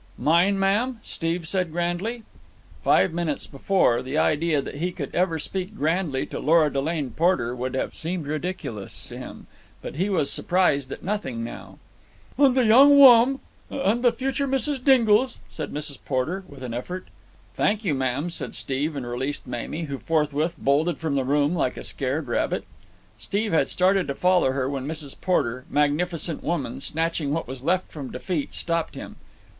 "Mine, 0.17 0.57
ma'am?" 0.57 0.97
said 1.03 1.45
Steve 1.45 1.71
grandly. 1.71 2.23
Five 2.83 3.13
minutes 3.13 3.45
before, 3.45 4.01
the 4.01 4.17
idea 4.17 4.59
that 4.59 4.77
he 4.77 4.91
could 4.91 5.13
ever 5.13 5.37
speak 5.37 5.75
grandly 5.75 6.25
to 6.25 6.39
Lora 6.39 6.73
Delane 6.73 7.11
Porter 7.11 7.55
would 7.55 7.75
have 7.75 7.93
seemed 7.93 8.25
ridiculous 8.25 9.05
to 9.09 9.17
him; 9.19 9.45
but 9.79 9.97
he 9.97 10.09
was 10.09 10.31
surprised 10.31 10.91
at 10.91 11.03
nothing 11.03 11.43
now. 11.43 11.77
"And 12.35 12.55
the 12.55 12.65
young 12.65 12.97
wom—— 12.97 13.41
And 13.69 14.03
the 14.03 14.11
future 14.11 14.47
Mrs. 14.47 14.83
Dingle's," 14.83 15.39
said 15.47 15.71
Mrs. 15.71 15.99
Porter 16.03 16.43
with 16.47 16.63
an 16.63 16.73
effort. 16.73 17.09
"Thank 17.53 17.85
you, 17.85 17.93
ma'am," 17.93 18.31
said 18.31 18.55
Steve, 18.55 18.95
and 18.95 19.05
released 19.05 19.45
Mamie, 19.45 19.83
who 19.83 19.99
forthwith 19.99 20.55
bolted 20.57 20.97
from 20.97 21.13
the 21.13 21.23
room 21.23 21.53
like 21.53 21.77
a 21.77 21.83
scared 21.83 22.27
rabbit. 22.27 22.63
Steve 23.19 23.51
had 23.53 23.69
started 23.69 24.07
to 24.07 24.15
follow 24.15 24.51
her 24.53 24.67
when 24.67 24.87
Mrs. 24.87 25.15
Porter, 25.21 25.65
magnificent 25.69 26.43
woman, 26.43 26.79
snatching 26.79 27.31
what 27.33 27.47
was 27.47 27.61
left 27.61 27.91
from 27.91 28.09
defeat, 28.11 28.55
stopped 28.55 28.95
him. 28.95 29.17